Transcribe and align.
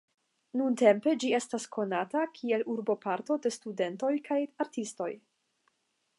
Nuntempe 0.59 1.13
ĝi 1.23 1.29
estas 1.39 1.67
konata 1.77 2.25
kiel 2.39 2.65
urboparto 2.77 3.39
de 3.45 3.53
studentoj 3.61 4.11
kaj 4.31 4.41
artistoj. 4.67 5.13